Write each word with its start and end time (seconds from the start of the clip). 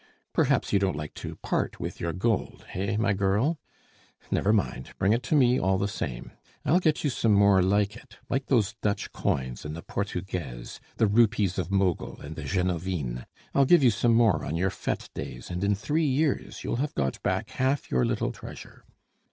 Perhaps 0.33 0.73
you 0.73 0.79
don't 0.79 0.95
like 0.95 1.13
to 1.13 1.35
part 1.43 1.79
with 1.79 1.99
your 2.01 2.11
gold, 2.11 2.65
hey, 2.69 2.97
my 2.97 3.13
girl? 3.13 3.59
Never 4.31 4.51
mind, 4.51 4.95
bring 4.97 5.13
it 5.13 5.21
to 5.21 5.35
me 5.35 5.59
all 5.59 5.77
the 5.77 5.87
same. 5.87 6.31
I'll 6.65 6.79
get 6.79 7.03
you 7.03 7.11
some 7.11 7.33
more 7.35 7.61
like 7.61 7.95
it, 7.95 8.17
like 8.27 8.47
those 8.47 8.73
Dutch 8.81 9.11
coins 9.11 9.63
and 9.63 9.75
the 9.77 9.83
portugaises, 9.83 10.79
the 10.97 11.05
rupees 11.05 11.59
of 11.59 11.69
Mogul, 11.69 12.19
and 12.19 12.35
the 12.35 12.45
genovines, 12.45 13.25
I'll 13.53 13.65
give 13.65 13.83
you 13.83 13.91
some 13.91 14.15
more 14.15 14.43
on 14.43 14.55
your 14.55 14.71
fete 14.71 15.11
days, 15.13 15.51
and 15.51 15.63
in 15.63 15.75
three 15.75 16.07
years 16.07 16.63
you'll 16.63 16.77
have 16.77 16.95
got 16.95 17.21
back 17.21 17.51
half 17.51 17.91
your 17.91 18.03
little 18.03 18.31
treasure. 18.31 18.83